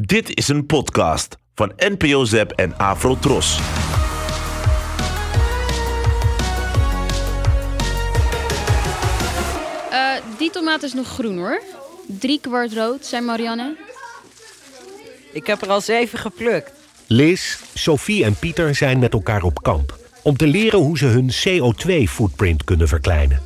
[0.00, 3.58] Dit is een podcast van NPO Zep en Afro Tros.
[9.90, 11.62] Eh, die tomaat is nog groen hoor.
[12.06, 13.76] Drie kwart rood, zei Marianne.
[15.32, 16.72] Ik heb er al zeven geplukt.
[17.06, 21.30] Liz, Sophie en Pieter zijn met elkaar op kamp om te leren hoe ze hun
[21.30, 23.40] CO2-footprint kunnen verkleinen.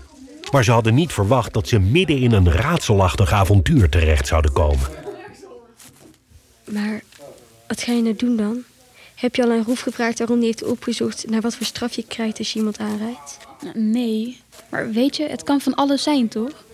[0.51, 5.02] Maar ze hadden niet verwacht dat ze midden in een raadselachtig avontuur terecht zouden komen.
[6.73, 7.03] Maar
[7.67, 8.63] wat ga je nou doen dan?
[9.15, 12.05] Heb je al aan Roef gevraagd waarom hij heeft opgezocht naar wat voor straf je
[12.09, 13.37] krijgt als je iemand aanrijdt?
[13.63, 16.65] Nou, nee, maar weet je, het kan van alles zijn toch?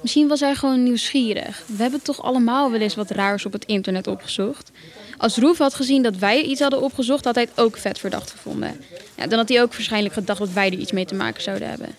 [0.00, 1.62] Misschien was hij gewoon nieuwsgierig.
[1.66, 4.70] We hebben toch allemaal wel eens wat raars op het internet opgezocht.
[5.16, 8.30] Als Roef had gezien dat wij iets hadden opgezocht, had hij het ook vet verdacht
[8.30, 8.80] gevonden.
[9.16, 11.68] Ja, dan had hij ook waarschijnlijk gedacht dat wij er iets mee te maken zouden
[11.68, 11.94] hebben.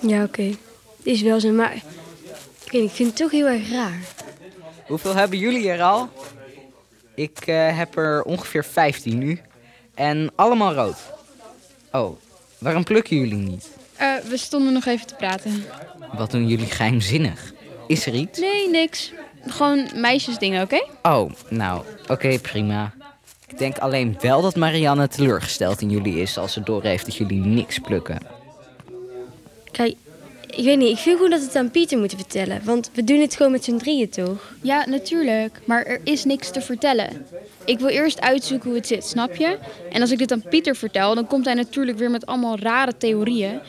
[0.00, 0.56] Ja, oké.
[1.02, 4.00] Is wel zo, maar ik, weet niet, ik vind het toch heel erg raar.
[4.86, 6.08] Hoeveel hebben jullie er al?
[7.16, 9.40] Ik eh, heb er ongeveer 15 nu.
[9.94, 10.96] En allemaal rood.
[11.92, 12.16] Oh,
[12.58, 13.68] waarom plukken jullie niet?
[13.96, 15.64] Eh, we stonden nog even te praten.
[16.12, 17.52] Wat doen jullie geheimzinnig?
[17.86, 18.38] Is er iets?
[18.38, 19.12] Nee, niks.
[19.46, 20.84] Gewoon meisjesdingen, oké?
[21.02, 22.92] Oh, nou, oké, prima.
[23.48, 27.44] Ik denk alleen wel dat Marianne teleurgesteld in jullie is als ze doorheeft dat jullie
[27.44, 28.18] niks plukken.
[29.70, 29.96] Kijk,
[30.56, 32.60] ik weet niet, ik vind gewoon dat we het aan Pieter moeten vertellen.
[32.64, 34.54] Want we doen het gewoon met z'n drieën, toch?
[34.62, 35.60] Ja, natuurlijk.
[35.64, 37.26] Maar er is niks te vertellen.
[37.64, 39.58] Ik wil eerst uitzoeken hoe het zit, snap je?
[39.90, 42.96] En als ik dit aan Pieter vertel, dan komt hij natuurlijk weer met allemaal rare
[42.96, 43.60] theorieën.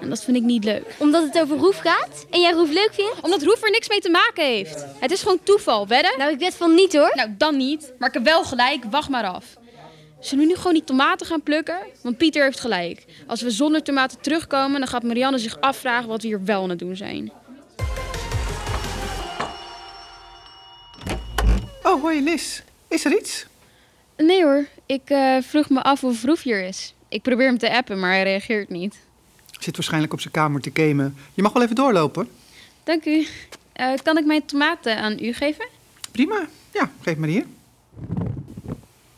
[0.00, 0.84] En dat vind ik niet leuk.
[0.98, 3.20] Omdat het over Roef gaat en jij Roef leuk vindt?
[3.20, 4.84] Omdat Roef er niks mee te maken heeft.
[4.98, 6.12] Het is gewoon toeval, wedden?
[6.18, 7.12] Nou, ik weet van niet hoor.
[7.14, 7.92] Nou, dan niet.
[7.98, 9.44] Maar ik heb wel gelijk, wacht maar af.
[10.24, 11.78] Zullen we nu gewoon die tomaten gaan plukken?
[12.02, 13.04] Want Pieter heeft gelijk.
[13.26, 16.70] Als we zonder tomaten terugkomen, dan gaat Marianne zich afvragen wat we hier wel aan
[16.70, 17.32] het doen zijn.
[21.82, 22.60] Oh, hoi Liz.
[22.88, 23.46] Is er iets?
[24.16, 26.94] Nee hoor, ik eh, vroeg me af of Roef hier is.
[27.08, 28.98] Ik probeer hem te appen, maar hij reageert niet.
[29.60, 31.16] Zit waarschijnlijk op zijn kamer te gamen.
[31.34, 32.28] Je mag wel even doorlopen.
[32.84, 33.26] Dank u.
[33.72, 35.68] Eh, kan ik mijn tomaten aan u geven?
[36.10, 36.46] Prima.
[36.72, 37.44] Ja, geef maar hier.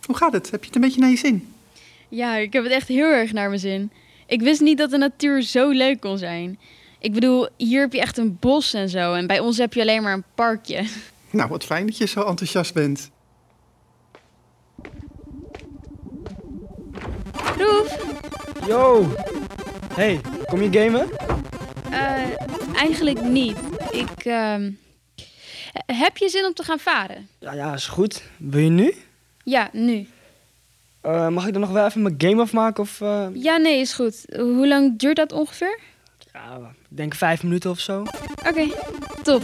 [0.06, 0.50] Hoe gaat het?
[0.50, 1.54] Heb je het een beetje naar je zin?
[2.08, 3.90] Ja, ik heb het echt heel erg naar mijn zin.
[4.26, 6.58] Ik wist niet dat de natuur zo leuk kon zijn.
[6.98, 9.12] Ik bedoel, hier heb je echt een bos en zo.
[9.14, 10.84] En bij ons heb je alleen maar een parkje.
[11.30, 13.10] Nou, wat fijn dat je zo enthousiast bent.
[17.58, 17.96] Roef,
[18.66, 19.06] Yo!
[19.94, 21.08] Hey, kom je gamen?
[21.90, 23.56] eh, eigenlijk niet.
[23.90, 24.70] Ik, ehm,
[25.86, 27.28] Heb je zin om te gaan varen?
[27.38, 28.22] Ja, ja, is goed.
[28.38, 28.94] Wil je nu?
[29.48, 30.06] Ja, nu.
[31.00, 32.82] Eh, mag ik dan nog wel even mijn game afmaken?
[32.82, 34.24] Of, eh, Ja, nee, is goed.
[34.36, 35.78] Hoe lang duurt dat ongeveer?
[36.32, 36.56] ja,
[36.90, 38.04] ik denk vijf minuten of zo.
[38.48, 38.66] Oké,
[39.22, 39.42] top.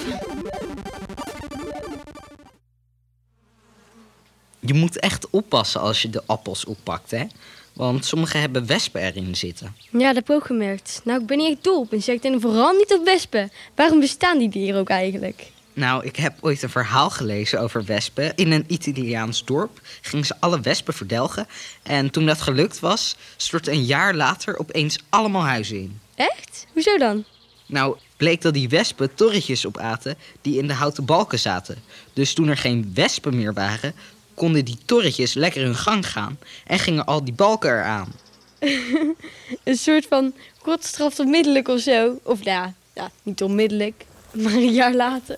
[4.60, 7.24] Je moet echt oppassen als je de appels oppakt, hè?
[7.72, 9.74] Want sommige hebben wespen erin zitten.
[9.90, 11.00] Ja, dat heb ik ook gemerkt.
[11.04, 13.50] Nou, ik ben niet echt dol op insecten en vooral niet op wespen.
[13.74, 15.50] Waarom bestaan die dieren ook eigenlijk?
[15.74, 18.34] Nou, ik heb ooit een verhaal gelezen over wespen.
[18.34, 21.46] In een Italiaans dorp gingen ze alle wespen verdelgen.
[21.82, 26.00] En toen dat gelukt was, stortte een jaar later opeens allemaal huizen in.
[26.14, 26.66] Echt?
[26.72, 27.24] Hoezo dan?
[27.66, 31.82] Nou, bleek dat die wespen torretjes opaten die in de houten balken zaten.
[32.12, 33.94] Dus toen er geen wespen meer waren,
[34.34, 38.12] konden die torretjes lekker hun gang gaan en gingen al die balken eraan.
[39.64, 42.18] Een soort van godstraf onmiddellijk of zo.
[42.22, 45.36] Of ja, ja, niet onmiddellijk, maar een jaar later.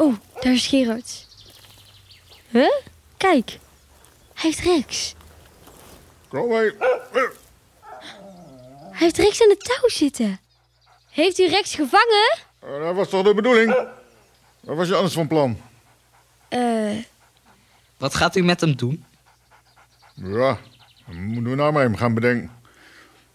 [0.00, 1.26] Oh, daar is Gerard.
[2.48, 2.72] Huh?
[3.16, 3.50] Kijk,
[4.34, 5.14] hij heeft Rex.
[6.28, 6.72] Kom mee.
[8.90, 10.40] Hij heeft Rex aan de touw zitten.
[11.10, 12.38] Heeft u Rex gevangen?
[12.58, 13.74] Eh, Dat was toch de bedoeling?
[14.60, 15.60] Wat was je anders van plan?
[16.48, 16.96] Eh,
[17.96, 19.04] Wat gaat u met hem doen?
[20.14, 20.58] Ja,
[21.06, 22.50] moeten we nou maar even gaan bedenken.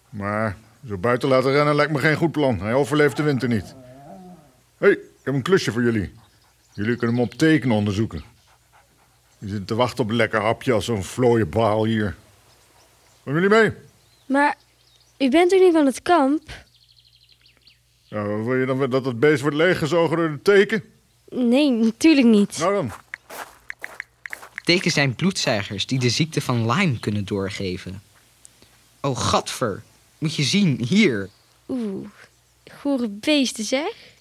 [0.09, 2.59] Maar zo buiten laten rennen lijkt me geen goed plan.
[2.59, 3.75] Hij overleeft de winter niet.
[4.77, 6.13] Hé, hey, ik heb een klusje voor jullie.
[6.75, 8.23] Jullie kunnen hem op tekenen onderzoeken.
[9.37, 12.15] Je zit te wachten op een lekker hapje als zo'n vlooie baal hier.
[13.23, 13.71] Gaan jullie mee?
[14.25, 14.55] maar
[15.17, 16.63] u bent toch niet van het kamp?
[18.03, 20.83] Ja, wil je dan dat het beest wordt leeggezogen door de teken?
[21.29, 22.57] Nee, natuurlijk niet.
[22.57, 22.91] Nou dan.
[24.63, 28.01] Teken zijn bloedzuigers die de ziekte van Lyme kunnen doorgeven.
[29.01, 29.83] Oh, gadver.
[30.17, 31.29] Moet je zien, hier.
[31.69, 32.07] Oeh,
[32.71, 34.13] gore beesten zeg.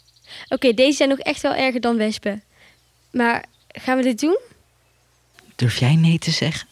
[0.49, 2.43] Oké, deze zijn nog echt wel erger dan wespen.
[3.11, 4.39] Maar gaan we dit doen?
[5.55, 6.69] Durf jij nee te zeggen?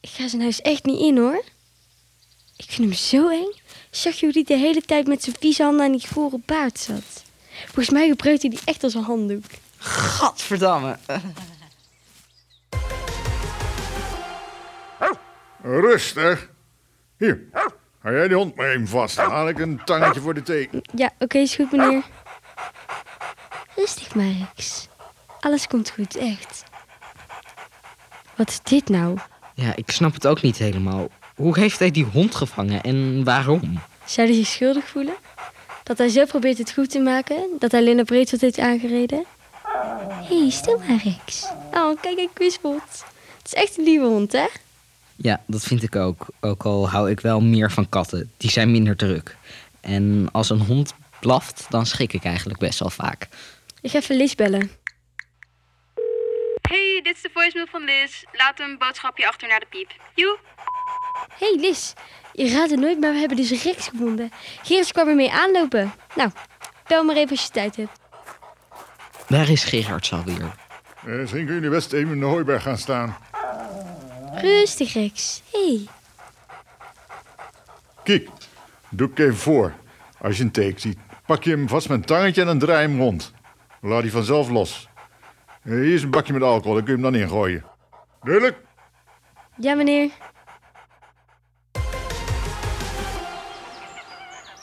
[0.00, 1.44] Ik ga zijn huis echt niet in hoor.
[2.56, 3.52] Ik vind hem zo eng.
[3.90, 6.78] Zag je hoe die de hele tijd met zijn vieze handen aan die gore baard
[6.78, 7.24] zat?
[7.64, 9.44] Volgens mij gebruikt hij die echt als een handdoek.
[9.78, 10.98] Gadverdamme.
[15.62, 16.50] Rustig.
[17.18, 17.40] Hier,
[18.00, 19.16] hou jij die hond maar even vast.
[19.16, 20.68] Dan haal ik een tangetje voor de thee.
[20.94, 22.02] Ja, oké, is goed, meneer.
[23.80, 24.88] Rustig, Marix.
[25.40, 26.62] Alles komt goed, echt.
[28.36, 29.18] Wat is dit nou?
[29.54, 31.08] Ja, ik snap het ook niet helemaal.
[31.34, 33.80] Hoe heeft hij die hond gevangen en waarom?
[34.04, 35.14] Zou hij zich schuldig voelen?
[35.82, 37.48] Dat hij zo probeert het goed te maken?
[37.58, 39.24] Dat hij Linda Breedveld heeft aangereden?
[40.28, 41.46] Hé, hey, stil Marix.
[41.72, 43.04] Oh, kijk, ik kwispelt.
[43.38, 44.46] Het is echt een lieve hond, hè?
[45.16, 46.26] Ja, dat vind ik ook.
[46.40, 48.30] Ook al hou ik wel meer van katten.
[48.36, 49.36] Die zijn minder druk.
[49.80, 53.28] En als een hond blaft, dan schrik ik eigenlijk best wel vaak.
[53.82, 54.70] Ik ga even Lies bellen.
[56.68, 58.22] Hey, dit is de voicemail van Liz.
[58.32, 59.90] Laat een boodschapje achter naar de piep.
[60.14, 60.38] Joe.
[61.38, 61.92] Hé, hey, Lies.
[62.32, 64.30] Je raadt het nooit, maar we hebben dus Rex gevonden.
[64.62, 65.92] Gerard kwam ermee aanlopen.
[66.14, 66.30] Nou,
[66.86, 67.98] bel maar even als je tijd hebt.
[69.28, 70.54] Waar is Gerard alweer?
[71.06, 73.16] Eh, misschien kun jullie best even in de hooiberg gaan staan.
[74.34, 75.42] Rustig, Rex.
[75.52, 75.58] Hé.
[75.58, 75.86] Hey.
[78.04, 78.28] Kijk,
[78.88, 79.72] doe ik even voor.
[80.18, 82.82] Als je een teken ziet, pak je hem vast met een tangetje en dan draai
[82.82, 83.32] je hem rond.
[83.80, 84.88] Dan laat hij vanzelf los.
[85.62, 87.64] Hier is een bakje met alcohol, daar kun je hem dan ingooien.
[88.22, 88.56] Duidelijk?
[89.56, 90.10] Ja, meneer.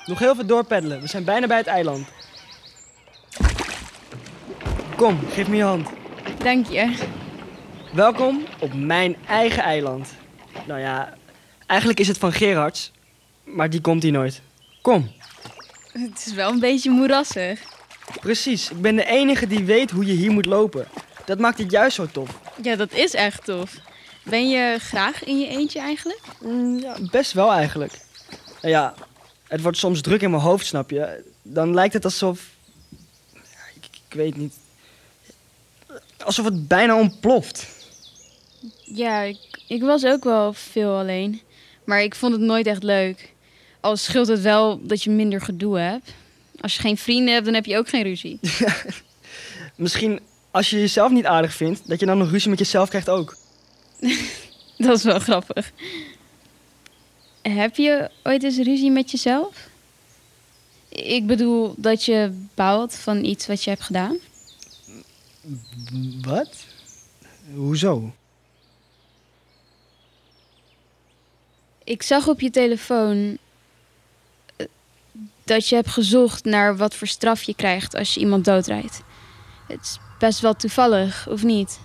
[0.05, 1.01] Nog heel veel doorpeddelen.
[1.01, 2.07] We zijn bijna bij het eiland.
[4.95, 5.89] Kom, geef me je hand.
[6.43, 6.95] Dank je.
[7.93, 10.13] Welkom op mijn eigen eiland.
[10.67, 11.13] Nou ja,
[11.65, 12.91] eigenlijk is het van Gerards,
[13.43, 14.41] maar die komt hier nooit.
[14.81, 15.11] Kom.
[15.91, 17.76] Het is wel een beetje moerassig.
[18.19, 20.87] Precies, ik ben de enige die weet hoe je hier moet lopen.
[21.25, 22.39] Dat maakt het juist zo tof.
[22.61, 23.75] Ja, dat is echt tof.
[24.23, 26.21] Ben je graag in je eentje eigenlijk?
[26.41, 27.99] Mm, ja, best wel eigenlijk.
[28.61, 28.93] Nou ja,
[29.47, 31.23] het wordt soms druk in mijn hoofd, snap je?
[31.41, 32.49] Dan lijkt het alsof...
[34.09, 34.53] Ik weet niet...
[36.23, 37.67] Alsof het bijna ontploft.
[38.83, 39.37] Ja, ik,
[39.67, 41.41] ik was ook wel veel alleen.
[41.83, 43.33] Maar ik vond het nooit echt leuk.
[43.79, 46.13] Al scheelt het wel dat je minder gedoe hebt.
[46.61, 48.39] Als je geen vrienden hebt, dan heb je ook geen ruzie.
[49.75, 50.19] Misschien
[50.51, 53.37] als je jezelf niet aardig vindt, dat je dan nog ruzie met jezelf krijgt ook.
[54.77, 55.71] Dat is wel grappig.
[57.41, 59.69] Heb je ooit eens ruzie met jezelf?
[60.89, 64.17] Ik bedoel dat je bouwt van iets wat je hebt gedaan.
[66.21, 66.65] Wat?
[67.53, 68.13] Hoezo?
[71.83, 73.37] Ik zag op je telefoon
[75.47, 79.01] dat je hebt gezocht naar wat voor straf je krijgt als je iemand doodrijdt.
[79.67, 81.79] Het is best wel toevallig, of niet?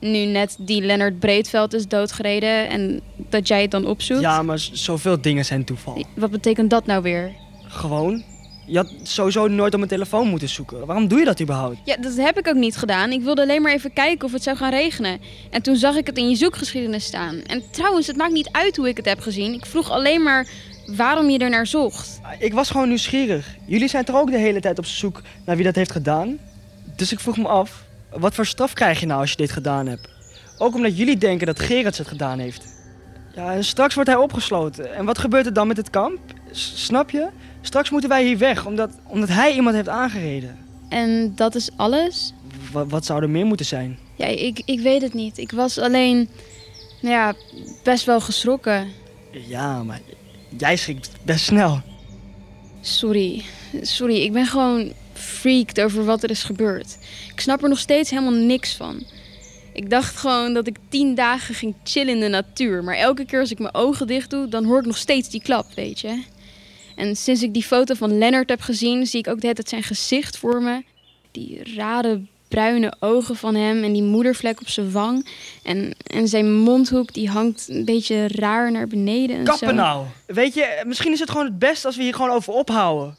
[0.00, 4.20] Nu net die Lennart Breedveld is doodgereden en dat jij het dan opzoekt.
[4.20, 6.04] Ja, maar zoveel dingen zijn toeval.
[6.14, 7.32] Wat betekent dat nou weer?
[7.68, 8.24] Gewoon.
[8.66, 10.86] Je had sowieso nooit op mijn telefoon moeten zoeken.
[10.86, 11.76] Waarom doe je dat überhaupt?
[11.84, 13.12] Ja, dat heb ik ook niet gedaan.
[13.12, 15.20] Ik wilde alleen maar even kijken of het zou gaan regenen.
[15.50, 17.42] En toen zag ik het in je zoekgeschiedenis staan.
[17.42, 19.52] En trouwens, het maakt niet uit hoe ik het heb gezien.
[19.52, 20.48] Ik vroeg alleen maar
[20.96, 22.20] waarom je er naar zocht.
[22.38, 23.56] Ik was gewoon nieuwsgierig.
[23.66, 26.38] Jullie zijn toch ook de hele tijd op zoek naar wie dat heeft gedaan?
[26.96, 29.86] Dus ik vroeg me af, wat voor straf krijg je nou als je dit gedaan
[29.86, 30.08] hebt?
[30.58, 32.66] Ook omdat jullie denken dat Gerards het gedaan heeft.
[33.34, 34.94] Ja, en straks wordt hij opgesloten.
[34.94, 36.18] En wat gebeurt er dan met het kamp?
[36.50, 37.28] S- snap je?
[37.60, 40.58] Straks moeten wij hier weg, omdat, omdat hij iemand heeft aangereden.
[40.88, 42.32] En dat is alles?
[42.72, 43.98] Wa- wat zou er meer moeten zijn?
[44.16, 45.38] Ja, ik, ik weet het niet.
[45.38, 46.28] Ik was alleen,
[47.00, 47.34] nou ja,
[47.82, 48.86] best wel geschrokken.
[49.30, 50.00] Ja, maar
[50.56, 51.80] jij schrikt best snel.
[52.80, 53.44] Sorry.
[53.80, 56.98] Sorry, ik ben gewoon freaked over wat er is gebeurd.
[57.32, 59.04] Ik snap er nog steeds helemaal niks van.
[59.72, 62.84] Ik dacht gewoon dat ik tien dagen ging chillen in de natuur.
[62.84, 65.42] Maar elke keer als ik mijn ogen dicht doe, dan hoor ik nog steeds die
[65.42, 66.22] klap, weet je.
[66.96, 69.68] En sinds ik die foto van Lennart heb gezien, zie ik ook de hele tijd
[69.68, 70.82] zijn gezicht voor me.
[71.30, 72.20] Die rare
[72.52, 75.26] bruine ogen van hem en die moedervlek op zijn wang.
[75.62, 79.52] En, en zijn mondhoek, die hangt een beetje raar naar beneden en zo.
[79.52, 80.06] Kappen nou!
[80.26, 83.16] Weet je, misschien is het gewoon het beste als we hier gewoon over ophouden.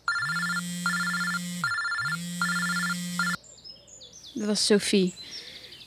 [4.33, 5.13] Dat was Sophie.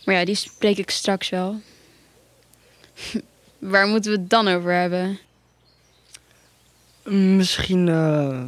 [0.04, 1.60] Maar ja, die spreek ik straks wel.
[3.58, 5.18] Waar moeten we het dan over hebben?
[7.36, 8.42] Misschien eh,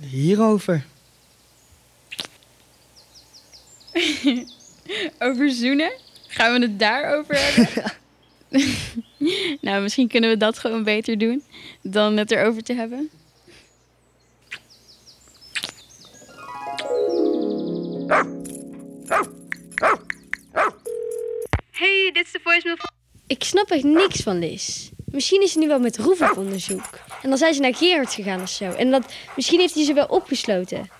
[0.00, 0.84] hierover.
[5.18, 5.92] Over zoenen?
[6.26, 7.92] Gaan we het daarover hebben?
[9.60, 11.42] nou, misschien kunnen we dat gewoon beter doen
[11.82, 13.10] dan het erover te hebben.
[21.70, 22.90] Hey, dit is de voicemail van...
[23.26, 24.90] Ik snap echt niks van Liz.
[25.04, 27.00] Misschien is ze nu wel met Roef op onderzoek.
[27.22, 28.64] En dan zijn ze naar Gerard gegaan of zo.
[28.64, 30.90] En dat, misschien heeft hij ze wel opgesloten.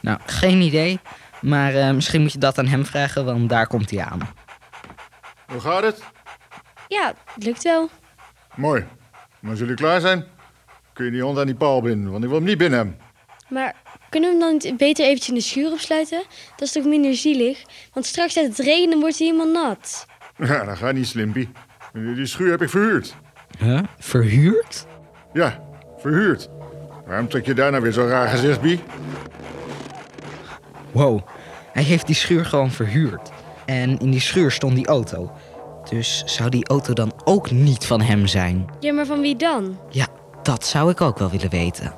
[0.00, 0.98] Nou, geen idee.
[1.42, 4.20] Maar eh, misschien moet je dat aan hem vragen, want daar komt hij aan.
[5.46, 6.02] Hoe gaat het?
[6.88, 7.90] Ja, het lukt wel.
[8.54, 8.84] Mooi.
[9.42, 10.24] En als jullie klaar zijn,
[10.92, 12.98] kun je die hond aan die paal binden, want ik wil hem niet binnen hebben.
[13.48, 13.74] Maar
[14.08, 16.22] kunnen we hem dan niet beter eventjes in de schuur opsluiten?
[16.56, 17.62] Dat is toch minder zielig?
[17.92, 20.06] Want straks gaat het regenen en wordt hij helemaal nat.
[20.48, 21.48] Ja, dat gaat niet, Slimpy.
[21.92, 23.14] Die schuur heb ik verhuurd.
[23.58, 23.80] Huh?
[23.98, 24.86] Verhuurd?
[25.32, 25.64] Ja,
[25.98, 26.48] verhuurd.
[27.06, 28.80] Waarom trek je daar nou weer zo'n raar gezicht, Bie?
[30.92, 31.20] Wow,
[31.72, 33.30] hij heeft die schuur gewoon verhuurd.
[33.64, 35.30] En in die schuur stond die auto.
[35.88, 38.68] Dus zou die auto dan ook niet van hem zijn?
[38.80, 39.78] Ja, maar van wie dan?
[39.88, 40.06] Ja,
[40.42, 41.94] dat zou ik ook wel willen weten.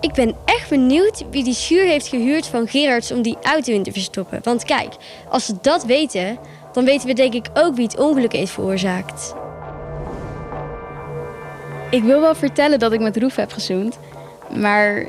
[0.00, 3.82] Ik ben echt benieuwd wie die schuur heeft gehuurd van Gerards om die auto in
[3.82, 4.40] te verstoppen.
[4.42, 4.94] Want kijk,
[5.28, 6.38] als we dat weten,
[6.72, 9.34] dan weten we denk ik ook wie het ongeluk heeft veroorzaakt.
[11.90, 13.98] Ik wil wel vertellen dat ik met Roef heb gezoend.
[14.56, 15.08] Maar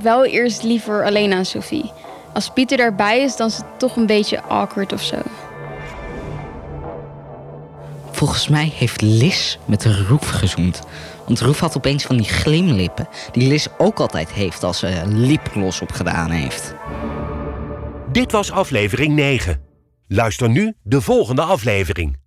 [0.00, 1.92] wel eerst liever alleen aan Sophie.
[2.32, 5.16] Als Pieter daarbij is, dan is het toch een beetje awkward of zo.
[8.10, 10.80] Volgens mij heeft Lis met Roef gezoend.
[11.26, 13.08] Want Roef had opeens van die glimlippen.
[13.32, 16.74] Die Lis ook altijd heeft als ze lipgloss opgedaan heeft.
[18.12, 19.60] Dit was aflevering 9.
[20.08, 22.21] Luister nu de volgende aflevering.